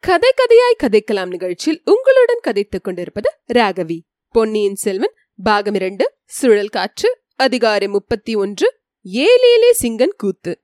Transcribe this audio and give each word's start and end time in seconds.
கதை 0.00 0.32
கதையாய் 0.36 0.82
கதைக்கலாம் 0.82 1.26
நிகழ்ச்சியில் 1.26 1.82
உங்களுடன் 1.84 2.40
கதைத்துக் 2.40 2.84
கொண்டிருப்பது 2.84 3.30
ராகவி. 3.54 4.00
பொன்னியின் 4.28 4.74
செல்வன் 4.74 5.12
பாகம் 5.42 5.74
இரண்டு 5.74 6.12
சுழல் 6.24 6.68
காற்று 6.68 7.18
அதிகாரம் 7.36 7.90
முப்பத்தி 7.90 8.34
ஒன்று 8.34 8.78
ஏலேலே 9.12 9.70
சிங்கன் 9.82 10.14
கூத்து. 10.16 10.60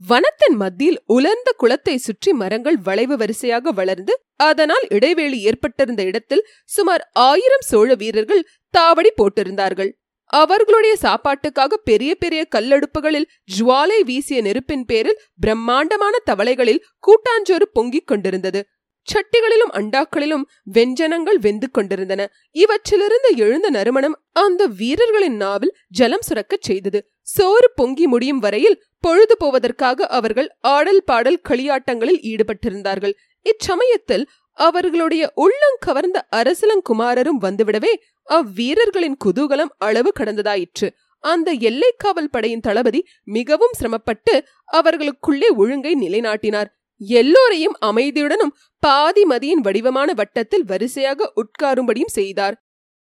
வனத்தின் 0.00 0.56
மத்தியில் 0.56 0.98
உலர்ந்த 1.06 1.52
குளத்தை 1.56 1.96
சுற்றி 1.96 2.32
மரங்கள் 2.32 2.78
வளைவு 2.78 3.16
வரிசையாக 3.16 3.70
வளர்ந்து 3.70 4.14
அதனால் 4.36 4.86
இடைவேளி 4.88 5.38
ஏற்பட்டிருந்த 5.40 6.02
இடத்தில் 6.02 6.46
சுமார் 6.64 7.10
ஆயிரம் 7.12 7.64
சோழ 7.64 7.94
வீரர்கள் 7.94 8.42
தாவடி 8.74 9.10
போட்டிருந்தார்கள். 9.16 9.90
அவர்களுடைய 10.30 10.94
சாப்பாட்டுக்காக 11.02 11.72
பெரிய 11.84 12.14
பெரிய 12.14 12.48
கல்லடுப்புகளில் 12.54 13.28
ஜுவாலை 13.56 13.98
வீசிய 14.04 14.40
நெருப்பின் 14.40 14.84
பேரில் 14.84 15.20
பிரம்மாண்டமான 15.40 16.14
தவளைகளில் 16.24 16.84
கூட்டாஞ்சோறு 17.06 17.66
பொங்கிக் 17.72 18.06
கொண்டிருந்தது. 18.06 18.62
சட்டிகளிலும் 19.08 19.72
அண்டாக்களிலும் 19.72 20.44
வெஞ்சனங்கள் 20.72 21.38
வெந்து 21.38 21.70
கொண்டிருந்தன. 21.70 22.22
இவற்றிலிருந்து 22.56 23.30
எழுந்த 23.36 23.70
நறுமணம் 23.70 24.16
அந்த 24.36 24.66
வீரர்களின் 24.66 25.36
நாவில் 25.36 25.76
ஜலம் 25.88 26.26
சுரக்கச் 26.28 26.66
செய்தது. 26.68 27.00
சோறு 27.26 27.68
பொங்கி 27.74 28.06
முடியும் 28.06 28.38
வரையில் 28.38 28.80
பொழுது 29.00 29.34
போவதற்காக 29.36 30.06
அவர்கள் 30.18 30.48
ஆடல் 30.60 31.02
பாடல் 31.04 31.40
களியாட்டங்களில் 31.48 32.20
ஈடுபட்டிருந்தார்கள். 32.32 33.14
இச்சமயத்தில் 33.46 34.24
அவர்களுடைய 34.58 35.24
உள்ளங்கவர்ந்த 35.34 36.18
அரசலங்குமாரரும் 36.36 37.42
வந்துவிடவே 37.42 37.92
அவ்வீரர்களின் 38.28 39.18
குதூகலம் 39.24 39.72
அளவு 39.78 40.12
கடந்ததாயிற்று. 40.20 40.88
அந்த 41.24 41.48
எல்லைக்காவல் 41.68 42.30
படையின் 42.30 42.60
தளபதி 42.60 43.00
மிகவும் 43.24 43.76
சிரமப்பட்டு 43.78 44.34
அவர்களுக்குள்ளே 44.64 45.48
ஒழுங்கை 45.48 45.92
நிலைநாட்டினார். 45.94 46.70
எல்லோரையும் 47.00 47.76
அமைதியுடனும் 47.86 48.54
பாதி 48.82 49.24
மதியின் 49.24 49.64
வடிவமான 49.66 50.12
வட்டத்தில் 50.12 50.64
வரிசையாக 50.64 51.32
உட்காரும்படியும் 51.42 52.16
செய்தார். 52.18 52.56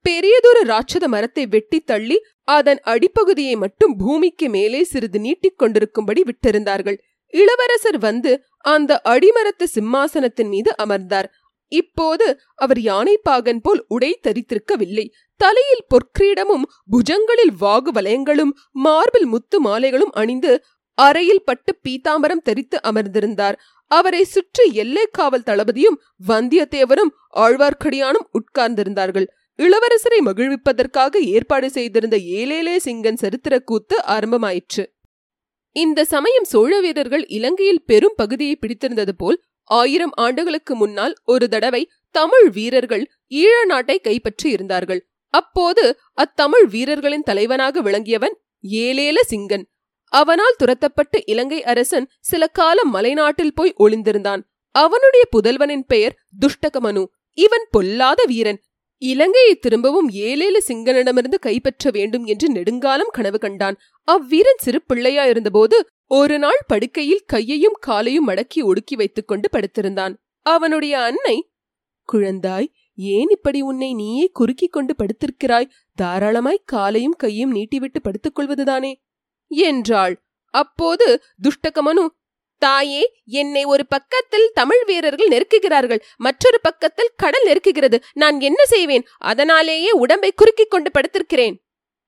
பெரியதொரு 0.05 0.61
ராட்சத 0.71 1.05
மரத்தை 1.13 1.43
வெட்டி 1.47 1.79
தள்ளி 1.79 2.17
அதன் 2.47 2.81
அடிப்பகுதியை 2.85 3.55
மட்டும் 3.57 3.93
பூமிக்கு 3.97 4.47
மேலே 4.49 4.81
சிறிது 4.83 5.19
நீட்டிக் 5.19 5.59
கொண்டிருக்கும்படி 5.59 6.21
விட்டிருந்தார்கள். 6.21 6.97
இளவரசர் 7.33 7.99
வந்து 7.99 8.31
அந்த 8.73 9.01
அடிமரத்து 9.13 9.65
சிம்மாசனத்தின் 9.75 10.49
மீது 10.49 10.71
அமர்ந்தார். 10.83 11.29
இப்போது 11.71 12.25
அவர் 12.55 12.79
யானைப்பாகன் 12.81 13.61
போல் 13.61 13.81
உடை 13.87 14.11
தரித்திருக்கவில்லை. 14.27 15.05
தலையில் 15.41 15.87
பொற்கிரீடமும் 15.93 16.65
புஜங்களில் 16.93 17.53
வாகு 17.61 17.91
வலயங்களும் 17.97 18.53
மார்பில் 18.85 19.25
முத்து 19.25 19.57
மாலைகளும் 19.65 20.13
அணிந்து 20.13 20.51
அறையில் 20.97 21.45
பட்டு 21.45 21.71
பீதாம்பரம் 21.85 22.43
தரித்து 22.43 22.77
அமர்ந்திருந்தார். 22.89 23.57
அவரை 23.91 24.21
சுற்றி 24.25 24.65
எல்லை 24.83 25.05
காவல் 25.11 25.47
தளபதியும் 25.49 25.97
வந்தியத்தேவரும் 26.27 27.11
ஆழ்வார்க்கடியானும் 27.37 28.29
உட்கார்ந்திருந்தார்கள். 28.39 29.27
இளவரசரை 29.59 30.17
மகிழ்விப்பதற்காக 30.25 31.19
ஏற்பாடு 31.19 31.69
செய்திருந்த 31.69 32.17
ஏலேலே 32.17 32.75
சிங்கன் 32.85 33.13
சரித்திர 33.13 33.59
கூத்து 33.59 33.97
ஆரம்பமாயிற்று. 34.07 34.83
இந்த 35.71 36.05
சமயம் 36.05 36.43
சோழ 36.43 36.79
வீரர்கள் 36.79 37.27
இலங்கையில் 37.27 37.83
பெரும் 37.83 38.13
பகுதியை 38.15 38.55
பிடித்திருந்தது 38.55 39.15
போல் 39.15 39.43
ஆயிரம் 39.63 40.11
ஆண்டுகளுக்கு 40.15 40.75
முன்னால் 40.75 41.15
ஒரு 41.23 41.49
தடவை 41.49 41.89
தமிழ் 42.09 42.49
வீரர்கள் 42.49 43.11
ஈழ 43.29 43.65
நாட்டை 43.65 43.99
கைப்பற்றி 43.99 44.49
இருந்தார்கள். 44.49 45.01
அப்போது 45.29 45.99
அத்தமிழ் 46.13 46.67
வீரர்களின் 46.69 47.23
தலைவனாக 47.23 47.81
விளங்கியவன் 47.81 48.35
ஏலேல 48.69 49.17
சிங்கன். 49.29 49.65
அவனால் 50.11 50.59
துரத்தப்பட்டு 50.63 51.17
இலங்கை 51.25 51.63
அரசன் 51.63 52.09
சில 52.19 52.47
காலம் 52.47 52.93
மலைநாட்டில் 52.93 53.55
போய் 53.55 53.77
ஒளிந்திருந்தான். 53.79 54.41
அவனுடைய 54.71 55.25
புதல்வனின் 55.35 55.85
பெயர் 55.87 56.15
துஷ்டகமனு. 56.39 57.03
இவன் 57.37 57.65
பொல்லாத 57.71 58.23
வீரன். 58.27 58.59
இலங்கையை 58.97 59.55
திரும்பவும் 59.55 60.09
ஏழேழு 60.09 60.63
சிங்கனிடமிருந்து 60.67 61.39
கைப்பற்ற 61.39 61.89
வேண்டும் 61.91 62.25
என்று 62.25 62.49
நெடுங்காலம் 62.49 63.09
கனவு 63.11 63.37
கண்டான். 63.37 63.77
அவ்வீரன் 64.11 64.61
சிறு 64.61 64.81
பிள்ளையாயிருந்தபோது 64.89 65.73
ஒரு 66.05 66.39
நாள் 66.39 66.61
படுக்கையில் 66.67 67.23
கையையும் 67.25 67.77
காலையும் 67.79 68.27
மடக்கி 68.27 68.63
ஒடுக்கி 68.63 68.95
வைத்துக் 68.95 69.27
கொண்டு 69.27 69.49
படுத்திருந்தான். 69.51 70.15
அவனுடைய 70.41 70.99
அன்னை 70.99 71.49
குழந்தாய் 72.13 72.67
ஏன் 72.95 73.29
இப்படி 73.29 73.61
உன்னை 73.61 73.93
நீயே 73.93 74.29
குறுக்கிக் 74.33 74.71
கொண்டு 74.71 74.95
படுத்திருக்கிறாய்? 74.97 75.69
தாராளமாய் 75.95 76.61
காலையும் 76.65 77.15
கையும் 77.17 77.55
நீட்டிவிட்டு 77.55 77.99
படுத்துக் 78.01 78.39
கொள்வதுதானே? 78.39 78.93
என்றாள். 79.47 80.23
அப்போது 80.49 81.21
துஷ்டகமனு 81.43 82.07
தாயே 82.57 83.21
என்னை 83.25 83.63
ஒரு 83.63 83.87
பக்கத்தில் 83.87 84.51
தமிழ் 84.53 84.83
வீரர்கள் 84.85 85.27
நெருக்குகிறார்கள் 85.27 85.99
மற்றொரு 86.17 86.59
பக்கத்தில் 86.61 87.09
கடல் 87.15 87.47
நெருக்குகிறது. 87.47 87.99
நான் 88.13 88.39
என்ன 88.39 88.65
செய்வேன்? 88.65 89.05
அதனாலேயே 89.17 89.91
உடம்பை 89.91 90.31
குறுக்கிக் 90.31 90.69
கொண்டு 90.69 90.91
படுத்திருக்கிறேன். 90.91 91.55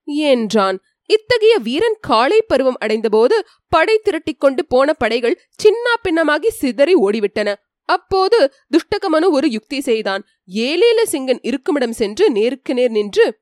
என்றான். 0.03 0.81
இத்தகைய 1.05 1.57
வீரன் 1.57 1.97
காளை 2.01 2.41
பருவம் 2.41 2.77
அடைந்தபோது 2.79 3.45
படை 3.69 4.01
திரட்டிக் 4.03 4.39
கொண்டு 4.39 4.65
போன 4.65 4.93
படைகள் 4.93 5.41
சின்னா 5.63 5.93
பின்னமாகி 6.03 6.47
சிதறி 6.47 6.95
ஓடிவிட்டன. 6.95 7.55
அப்போது 7.83 8.53
துஷ்டகமனு 8.71 9.29
ஒரு 9.29 9.49
யுக்தி 9.49 9.81
செய்தான். 9.81 10.25
ஏலேல 10.53 11.03
சிங்கன் 11.11 11.39
இருக்குமிடம் 11.41 11.93
சென்று 11.93 12.29
நேருக்கு 12.29 12.73
நேர் 12.73 12.91
நின்று 12.91 13.37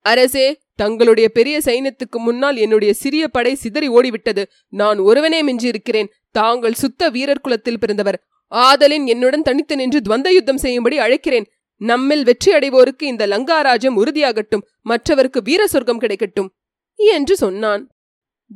அரசே 0.00 0.60
தங்களுடைய 0.74 1.28
பெரிய 1.28 1.60
சைன்யத்துக்கு 1.64 2.18
முன்னால் 2.18 2.56
என்னுடைய 2.56 2.92
சிறிய 2.92 3.28
படை 3.28 3.54
சிதறி 3.54 3.88
ஓடிவிட்டது. 3.88 4.44
நான் 4.68 4.98
ஒருவனே 4.98 5.42
மிஞ்சியிருக்கிறேன். 5.42 6.08
தாங்கள் 6.30 6.72
சுத்த 6.72 7.08
வீரர் 7.08 7.40
குலத்தில் 7.40 7.78
பிறந்தவர். 7.78 8.22
ஆதலின் 8.46 9.06
என்னுடன் 9.06 9.42
தனித்து 9.42 9.76
நின்று 9.76 10.00
துவந்த 10.08 10.28
யுத்தம் 10.28 10.56
செய்யும்படி 10.56 10.98
அழைக்கிறேன். 10.98 11.46
நம்மில் 11.76 12.24
வெற்றி 12.24 12.52
அடைவோருக்கு 12.52 13.02
இந்த 13.02 13.26
லங்காராஜம் 13.26 13.96
உறுதியாகட்டும். 13.96 14.66
மற்றவருக்கு 14.82 15.42
வீர 15.42 15.66
சொர்க்கம் 15.66 16.00
கிடைக்கட்டும். 16.00 16.48
என்று 16.96 17.36
சொன்னான். 17.36 17.90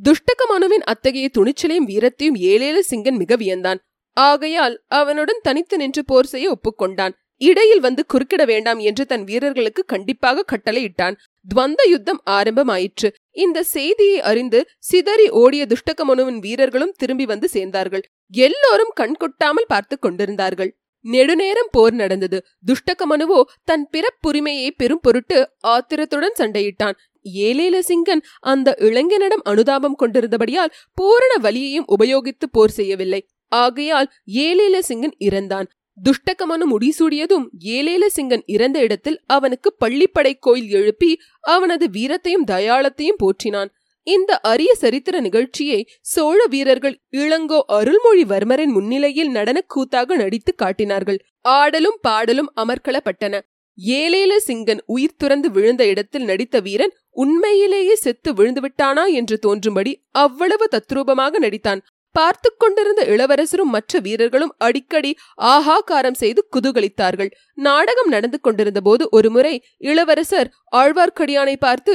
துஷ்டகமனுவின் 0.03 0.83
அத்தகைய 0.85 1.29
துணிச்சலையும் 1.39 1.87
வீரத்தையும் 1.87 2.35
ஏழேழு 2.35 2.85
சிங்கன் 2.91 3.17
மிக 3.17 3.37
வியந்தான். 3.37 3.79
ஆகையால் 4.13 4.83
அவனுடன் 4.89 5.39
தனித்து 5.43 5.77
நின்று 5.77 6.05
போர் 6.05 6.27
செய்ய 6.27 6.55
ஒப்புக்கொண்டான். 6.55 7.13
இடையில் 7.37 7.81
வந்து 7.81 8.05
குறுக்கிட 8.07 8.45
வேண்டாம் 8.45 8.79
என்று 8.79 9.07
தன் 9.07 9.25
வீரர்களுக்கு 9.25 9.85
கண்டிப்பாக 9.85 10.45
கட்டளையிட்டான். 10.53 11.17
துவந்த 11.47 11.83
யுத்தம் 11.89 12.21
ஆரம்பமாயிற்று. 12.31 13.09
இந்த 13.31 13.63
செய்தியை 13.63 14.21
அறிந்து 14.21 14.59
சிதறி 14.79 15.27
ஓடிய 15.31 15.67
துஷ்டகமனுவின் 15.67 16.39
வீரர்களும் 16.39 16.95
திரும்பி 16.97 17.25
வந்து 17.25 17.49
சேர்ந்தார்கள். 17.53 18.05
எல்லோரும் 18.33 18.93
கண்கொட்டாமல் 19.01 19.69
பார்த்து 19.69 19.99
கொண்டிருந்தார்கள். 19.99 20.71
நெடுநேரம் 21.05 21.71
போர் 21.71 21.93
நடந்தது. 21.93 22.39
துஷ்டகமனுவோ 22.67 23.43
தன் 23.65 23.89
பிறப்புரிமையை 23.93 24.71
பெரும் 24.77 25.03
பொருட்டு 25.03 25.39
ஆத்திரத்துடன் 25.61 26.39
சண்டையிட்டான். 26.39 26.97
ஏலேல 27.25 27.77
சிங்கன் 27.89 28.23
அந்த 28.41 28.77
இளைஞனிடம் 28.79 29.45
அனுதாபம் 29.45 29.99
கொண்டிருந்தபடியால் 29.99 30.75
பூரண 30.95 31.33
வலியையும் 31.41 31.89
உபயோகித்து 31.99 32.47
போர் 32.51 32.71
செய்யவில்லை. 32.71 33.21
ஆகையால் 33.53 34.09
ஏலேல 34.35 34.77
சிங்கன் 34.89 35.17
இறந்தான். 35.19 35.69
துஷ்டகமனு 35.97 36.67
முடிசூடியதும் 36.73 37.47
ஏலேல 37.65 38.05
சிங்கன் 38.17 38.43
இறந்த 38.47 38.79
இடத்தில் 38.81 39.21
அவனுக்கு 39.27 39.77
பள்ளிப்படை 39.85 40.33
கோயில் 40.41 40.71
எழுப்பி 40.71 41.19
அவனது 41.41 41.87
வீரத்தையும் 41.93 42.49
தயாளத்தையும் 42.51 43.21
போற்றினான். 43.23 43.71
இந்த 44.07 44.39
அரிய 44.41 44.75
சரித்திர 44.75 45.21
நிகழ்ச்சியை 45.21 45.89
சோழ 46.01 46.47
வீரர்கள் 46.47 47.01
இளங்கோ 47.11 47.59
அருள்மொழிவர்மரின் 47.69 48.73
முன்னிலையில் 48.73 49.31
நடனக் 49.31 49.69
கூத்தாக 49.69 50.17
நடித்து 50.17 50.55
காட்டினார்கள். 50.55 51.19
ஆடலும் 51.41 51.99
பாடலும் 52.00 52.53
அமர்க்களப்பட்டன 52.56 53.41
ஏலேல 53.79 54.33
சிங்கன் 54.47 54.81
உயிர் 54.87 55.19
துறந்து 55.19 55.50
விழுந்த 55.50 55.87
இடத்தில் 55.87 56.25
நடித்த 56.25 56.61
வீரன் 56.61 56.95
உண்மையிலேயே 57.11 57.95
செத்து 57.95 58.33
விழுந்துவிட்டானா 58.33 59.05
என்று 59.12 59.38
தோன்றும்படி 59.38 59.93
அவ்வளவு 60.11 60.69
தத்ரூபமாக 60.71 61.38
நடித்தான். 61.38 61.83
பார்த்து 62.14 62.55
கொண்டிருந்த 62.56 63.03
இளவரசரும் 63.05 63.70
மற்ற 63.70 64.00
வீரர்களும் 64.00 64.55
அடிக்கடி 64.59 65.12
ஆஹாகாரம் 65.37 66.19
செய்து 66.23 66.49
குதூகலித்தார்கள். 66.56 67.31
நாடகம் 67.55 68.09
நடந்து 68.09 68.41
கொண்டிருந்த 68.41 68.81
போது 68.81 69.09
ஒருமுறை 69.11 69.55
இளவரசர் 69.76 70.50
ஆழ்வார்க்கடியானை 70.76 71.56
பார்த்து 71.56 71.94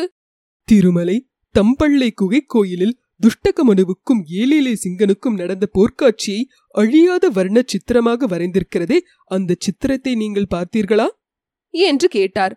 திருமலை 0.67 1.17
தம்பள்ளை 1.55 2.09
குகை 2.13 2.41
கோயிலில் 2.47 2.97
துஷ்டகமனுவுக்கும் 3.21 4.21
ஏலேலே 4.31 4.73
சிங்கனுக்கும் 4.83 5.37
நடந்த 5.37 5.65
போர்க்காட்சியை 5.73 6.41
அழியாத 6.75 7.29
வர்ண 7.29 7.61
சித்திரமாக 7.65 8.27
வரைந்திருக்கிறதே 8.27 8.99
அந்த 9.31 9.55
சித்திரத்தை 9.59 10.15
நீங்கள் 10.15 10.51
பார்த்தீர்களா? 10.55 11.07
என்று 11.73 12.07
கேட்டார். 12.07 12.53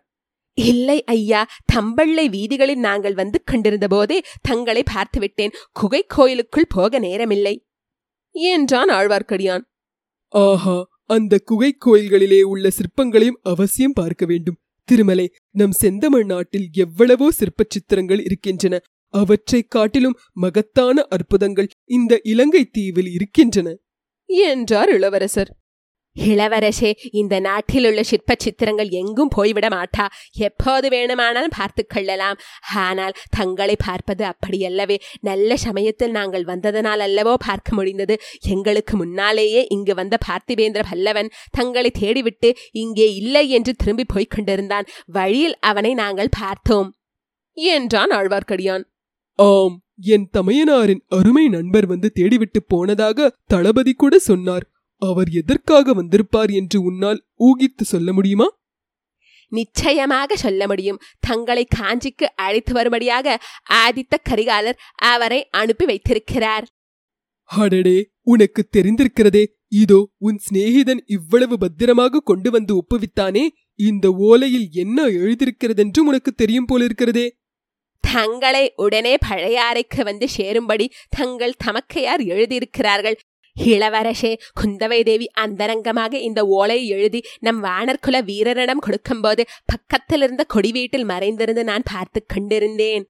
இல்லை 0.67 1.05
ஐயா 1.05 1.49
தம்பள்ளை 1.75 2.29
வீதிகளில் 2.29 2.79
நாங்கள் 2.79 3.15
வந்து 3.15 3.43
கொண்டிருந்த 3.45 3.89
போதே 3.89 4.23
தங்களை 4.41 4.83
பார்த்துவிட்டேன். 4.95 5.53
குகை 5.73 6.05
கோயிலுக்குள் 6.09 6.67
போக 6.69 7.01
நேரமில்லை. 7.01 7.67
என்றான் 8.31 8.89
ஆழ்வார்க்கடியான். 8.89 9.61
ஆஹா 10.29 10.89
அந்த 11.07 11.39
குகை 11.45 11.77
கோயில்களிலே 11.87 12.43
உள்ள 12.43 12.69
சிற்பங்களையும் 12.69 13.39
அவசியம் 13.43 13.93
பார்க்க 13.93 14.27
வேண்டும். 14.27 14.59
திருமலை 14.85 15.35
நம் 15.51 15.73
செந்தமிழ் 15.73 16.25
நாட்டில் 16.25 16.69
எவ்வளவோ 16.73 17.31
சிற்பச் 17.31 17.71
சித்திரங்கள் 17.71 18.25
இருக்கின்றன. 18.25 18.81
அவற்றைக் 19.09 19.71
காட்டிலும் 19.71 20.19
மகத்தான 20.33 21.07
அற்புதங்கள் 21.09 21.69
இந்த 21.85 22.21
இலங்கை 22.23 22.65
தீவில் 22.65 23.13
இருக்கின்றன. 23.13 23.77
என்றார் 24.27 24.89
இளவரசர். 24.89 25.57
இளவரசே 26.29 26.91
இந்த 27.13 27.41
நாட்டில் 27.41 27.87
உள்ள 27.87 28.03
சிற்ப 28.03 28.35
சித்திரங்கள் 28.39 28.89
எங்கும் 28.89 29.29
போய்விட 29.29 29.69
மாட்டா. 29.69 30.07
எப்போது 30.39 30.89
வேணுமானாலும் 30.89 31.57
பார்த்து 31.57 31.87
கொள்ளலாம். 31.87 32.39
ஆனால் 32.75 33.17
தங்களை 33.31 33.77
பார்ப்பது 33.77 34.25
அப்படியல்லவே. 34.25 34.97
நல்ல 35.21 35.57
சமயத்தில் 35.57 36.11
நாங்கள் 36.11 36.45
வந்ததனால் 36.45 37.01
அல்லவோ 37.01 37.35
பார்க்க 37.47 37.75
முடிந்தது. 37.75 38.17
எங்களுக்கு 38.49 38.97
முன்னாலேயே 38.97 39.67
இங்கு 39.69 39.95
வந்த 39.95 40.19
பார்த்திபேந்திர 40.29 40.85
பல்லவன் 40.91 41.33
தங்களை 41.51 41.93
தேடிவிட்டு 41.99 42.51
இங்கே 42.73 43.15
இல்லை 43.15 43.51
என்று 43.51 43.75
திரும்பி 43.75 44.05
போய்க் 44.05 44.31
கொண்டிருந்தான். 44.31 44.89
வழியில் 45.07 45.59
அவனை 45.61 45.95
நாங்கள் 45.95 46.35
பார்த்தோம். 46.39 46.91
என்றான் 47.57 48.11
ஆழ்வார்க்கடியான். 48.11 48.85
ஆம் 49.39 49.77
என் 49.97 50.29
தமையனாரின் 50.33 51.03
அருமை 51.09 51.49
நண்பர் 51.49 51.87
வந்து 51.87 52.13
தேடிவிட்டு 52.15 52.61
போனதாக 52.67 53.37
தளபதி 53.47 53.93
கூட 53.93 54.19
சொன்னார். 54.19 54.65
அவர் 55.01 55.29
எதற்காக 55.31 55.95
வந்திருப்பார் 55.95 56.51
என்று 56.51 56.83
உன்னால் 56.83 57.21
ஊகித்து 57.39 57.85
சொல்ல 57.85 58.13
முடியுமா? 58.13 58.49
நிச்சயமாக 59.53 60.37
சொல்ல 60.37 60.67
முடியும். 60.67 61.01
தங்களை 61.21 61.67
காஞ்சிக்கு 61.79 62.27
அழைத்து 62.35 62.73
வரும்படியாக 62.73 63.39
ஆதித்த 63.85 64.17
கரிகாலர் 64.29 64.79
அவரை 64.95 65.41
அனுப்பி 65.51 65.85
வைத்திருக்கிறார். 65.85 66.67
அடடே 67.45 67.99
உனக்கு 68.23 68.69
தெரிந்திருக்கிறதே. 68.77 69.45
இதோ 69.69 69.99
உன் 70.19 70.39
சிநேகிதன் 70.39 71.03
இவ்வளவு 71.07 71.59
பத்திரமாக 71.59 72.21
கொண்டு 72.21 72.51
வந்து 72.51 72.73
ஒப்புவித்தானே? 72.75 73.45
இந்த 73.81 74.07
ஓலையில் 74.29 74.69
என்ன 74.71 75.09
எழுதியிருக்கிறதென்றும் 75.09 76.09
உனக்கு 76.11 76.33
தெரியும் 76.33 76.67
போலிருக்கிறதே. 76.73 77.27
தங்களை 78.05 78.73
உடனே 78.77 79.17
பழையாறைக்கு 79.29 80.03
வந்து 80.05 80.29
சேரும்படி 80.29 80.87
தங்கள் 81.09 81.61
தமக்கையார் 81.65 82.23
எழுதியிருக்கிறார்கள். 82.27 83.17
இளவரசே 83.67 84.33
குந்தவை 84.61 85.01
தேவி 85.03 85.27
அந்தரங்கமாக 85.43 86.13
இந்த 86.21 86.41
ஓலையை 86.55 86.87
எழுதி 86.89 87.21
நம் 87.41 87.61
வானர்குல 87.65 88.19
வீரரிடம் 88.25 88.85
கொடுக்கும்போது 88.87 89.45
பக்கத்தில் 89.65 90.23
இருந்த 90.23 90.45
கொடி 90.47 90.71
வீட்டில் 90.73 91.09
மறைந்திருந்து 91.11 91.65
நான் 91.65 91.89
பார்த்து 91.91 92.21
கொண்டிருந்தேன் 92.27 93.05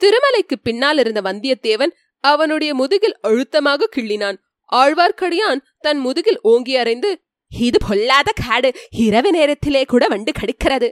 திருமலைக்கு 0.00 0.56
பின்னால் 0.62 0.98
இருந்த 0.98 1.20
வந்தியத்தேவன் 1.20 1.92
அவனுடைய 2.24 2.70
முதுகில் 2.74 3.18
அழுத்தமாக 3.20 3.88
கிள்ளினான் 3.96 4.38
ஆழ்வார்க்கடியான் 4.72 5.62
தன் 5.80 6.00
முதுகில் 6.00 6.40
ஓங்கி 6.44 6.74
அறைந்து 6.76 7.10
இது 7.52 7.78
பொல்லாத 7.86 8.30
காடு 8.40 8.68
இரவு 8.98 9.30
நேரத்திலே 9.30 9.82
கூட 9.84 10.04
வண்டு 10.08 10.32
கடிக்கிறது 10.32 10.88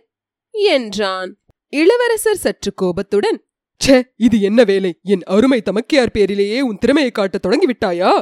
என்றான் 0.55 1.31
இளவரசர் 1.73 2.43
சற்று 2.43 2.70
கோபத்துடன் 2.75 3.38
ச்சே 3.81 3.96
இது 4.19 4.37
என்ன 4.40 4.61
வேலை 4.64 4.90
என் 5.06 5.25
அருமை 5.26 5.58
தமக்கையார் 5.61 6.14
பேரிலேயே 6.14 6.58
உன் 6.61 6.79
திறமையை 6.79 7.12
காட்டத் 7.12 7.44
தொடங்கிவிட்டாயா 7.44 8.12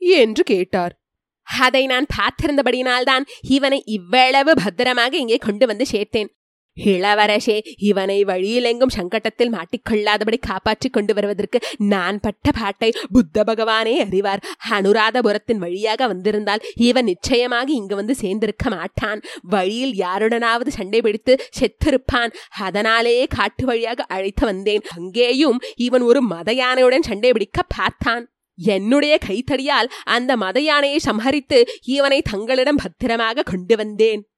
என்று 0.00 0.42
கேட்டார். 0.42 1.00
அதை 1.48 1.86
நான் 1.86 2.06
பார்த்திருந்தபடியினால்தான் 2.16 3.26
இவனை 3.48 3.82
இவ்வளவு 3.86 4.54
பத்திரமாக 4.54 5.16
இங்கே 5.16 5.36
கொண்டு 5.36 5.66
வந்து 5.66 5.84
சேர்த்தேன். 5.90 6.36
இளவரசே 6.84 7.66
இவனை 7.78 8.24
வழியிலெங்கும் 8.24 8.94
சங்கட்டத்தில் 8.96 9.52
மாட்டிக்கொள்ளாதபடி 9.52 10.38
காப்பாற்றிக் 10.40 10.92
கொண்டு 10.92 11.14
வருவதற்கு 11.14 11.58
நான் 11.78 12.20
பட்ட 12.20 12.50
பாட்டை 12.50 12.92
புத்த 13.12 13.44
பகவானே 13.44 13.98
அறிவார். 13.98 14.44
அனுராதபுரத்தின் 14.70 15.56
வழியாக 15.56 16.06
வந்திருந்தால் 16.06 16.64
இவன் 16.74 17.04
நிச்சயமாக 17.04 17.72
இங்கு 17.72 17.94
வந்து 17.94 18.16
சேர்ந்திருக்க 18.20 18.70
மாட்டான். 18.70 19.22
வழியில் 19.42 19.94
யாருடனாவது 19.94 20.68
சண்டை 20.68 21.00
பிடித்து 21.00 21.44
செத்திருப்பான். 21.60 22.34
அதனாலேயே 22.58 23.26
காட்டு 23.26 23.66
வழியாக 23.66 24.02
அழைத்து 24.02 24.46
வந்தேன். 24.46 24.82
அங்கேயும் 24.96 25.60
இவன் 25.76 26.00
ஒரு 26.00 26.20
மத 26.20 26.52
யானையுடன் 26.52 27.00
சண்டை 27.00 27.32
பிடிக்க 27.32 27.62
பார்த்தான். 27.62 28.37
என்னுடைய 28.58 29.18
கைத்தடியால் 29.26 29.90
அந்த 30.04 30.36
மத 30.36 30.60
யானையை 30.60 31.00
சம்ஹரித்து 31.04 31.68
இவனை 31.84 32.22
தங்களிடம் 32.22 32.80
பத்திரமாக 32.82 33.42
கொண்டு 33.42 33.76
வந்தேன் 33.76 34.28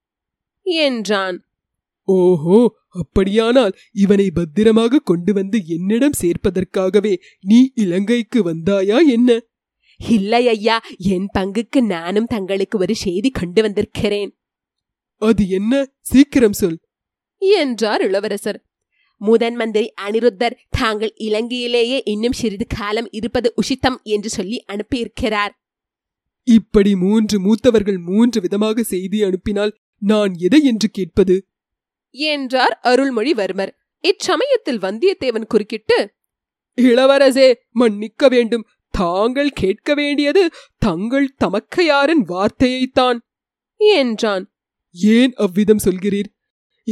என்றான். 0.62 1.44
ஓஹோ 2.04 2.78
அப்படியானால் 2.88 3.74
இவனை 3.92 4.30
பத்திரமாக 4.30 4.98
கொண்டு 4.98 5.32
வந்து 5.32 5.66
என்னிடம் 5.66 6.18
சேர்ப்பதற்காகவே 6.22 7.14
நீ 7.40 7.70
இலங்கைக்கு 7.74 8.52
வந்தாயா 8.52 9.06
என்ன? 9.06 9.40
இல்லை 10.00 10.48
ஐயா 10.48 10.82
என் 10.96 11.28
பங்குக்கு 11.38 11.80
நானும் 11.80 12.26
தங்களுக்கு 12.26 12.78
ஒரு 12.78 12.94
செய்தி 12.94 13.30
கொண்டு 13.30 13.62
வந்திருக்கிறேன். 13.62 14.36
அது 15.16 15.48
என்ன? 15.48 15.86
சீக்கிரம் 16.00 16.52
சொல். 16.52 16.78
என்றார் 17.38 18.00
இளவரசர். 18.00 18.69
முதன் 19.20 19.54
மந்திரி 19.54 19.92
அனிருத்தர் 20.00 20.56
தாங்கள் 20.70 21.14
இலங்கையிலேயே 21.18 22.00
இன்னும் 22.04 22.32
சிறிது 22.32 22.66
காலம் 22.66 23.08
இருப்பது 23.10 23.54
உசித்தம் 23.54 23.98
என்று 24.02 24.28
சொல்லி 24.28 24.64
அனுப்பியிருக்கிறார். 24.66 25.52
இப்படி 26.46 26.96
மூன்று 26.96 27.36
மூத்தவர்கள் 27.40 27.98
மூன்று 28.00 28.40
விதமாக 28.40 28.82
செய்தி 28.82 29.22
அனுப்பினால் 29.22 29.74
நான் 29.98 30.32
எதை 30.38 30.64
என்று 30.64 30.88
கேட்பது? 30.88 31.46
என்றார் 32.10 32.80
அருள்மொழிவர்மர். 32.82 33.72
இச்சமயத்தில் 34.04 34.82
வந்தியத்தேவன் 34.82 35.46
குறுக்கிட்டு 35.46 35.98
இளவரசே 36.78 37.54
மன்னிக்க 37.70 38.28
வேண்டும். 38.28 38.66
தாங்கள் 38.90 39.50
கேட்க 39.50 39.94
வேண்டியது 39.94 40.50
தங்கள் 40.78 41.34
தமக்கையாரின் 41.44 42.24
வார்த்தையைத்தான். 42.28 43.18
என்றான். 43.76 44.44
ஏன் 44.92 45.32
அவ்விதம் 45.36 45.84
சொல்கிறீர்? 45.84 46.30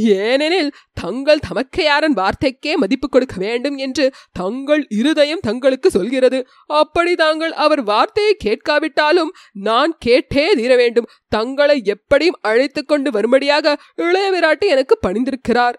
ஏனெனில் 0.05 0.71
தங்கள் 0.93 1.43
தமக்கையாரன் 1.47 2.15
வார்த்தைக்கே 2.15 2.73
மதிப்பு 2.73 3.09
கொடுக்க 3.09 3.35
வேண்டும் 3.37 3.77
என்று 3.77 4.13
தங்கள் 4.31 4.87
இருதயம் 4.89 5.39
தங்களுக்கு 5.39 5.89
சொல்கிறது. 5.91 6.47
அப்படி 6.65 7.15
தாங்கள் 7.15 7.51
அவர் 7.51 7.83
வார்த்தையை 7.83 8.35
கேட்காவிட்டாலும் 8.43 9.31
நான் 9.51 9.97
கேட்டே 10.05 10.45
தீர 10.53 10.75
வேண்டும். 10.75 11.09
தங்களை 11.27 11.81
எப்படியும் 11.83 12.39
அழைத்து 12.41 12.85
கொண்டு 12.85 13.11
வரும்படியாக 13.11 13.75
இளைய 13.95 14.31
விராட்டு 14.31 14.67
எனக்கு 14.67 14.97
பணிந்திருக்கிறார் 15.07 15.77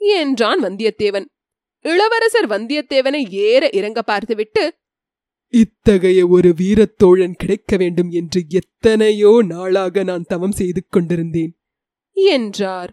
என்றான் 0.00 0.62
வந்தியத்தேவன். 0.62 1.26
இளவரசர் 1.84 2.48
வந்தியத்தேவனை 2.48 3.22
ஏற 3.30 3.68
இறங்க 3.72 4.02
பார்த்துவிட்டு 4.02 4.64
இத்தகைய 5.54 6.26
ஒரு 6.26 6.54
வீரத்தோழன் 6.58 7.38
கிடைக்க 7.38 7.76
வேண்டும் 7.76 8.10
என்று 8.10 8.40
எத்தனையோ 8.48 9.32
நாளாக 9.48 10.02
நான் 10.02 10.28
தவம் 10.28 10.52
செய்து 10.52 10.82
கொண்டிருந்தேன். 10.88 11.52
என்றார். 12.16 12.92